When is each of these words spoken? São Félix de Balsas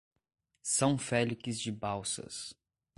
São 0.63 0.97
Félix 0.97 1.59
de 1.59 1.71
Balsas 1.71 2.55